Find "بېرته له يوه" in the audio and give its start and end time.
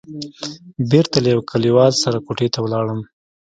0.91-1.43